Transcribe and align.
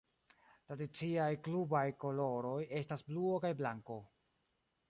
Tradiciaj 0.69 1.27
klubaj 1.49 1.83
koloroj 2.05 2.57
estas 2.83 3.07
bluo 3.11 3.39
kaj 3.45 3.53
blanko. 3.61 4.03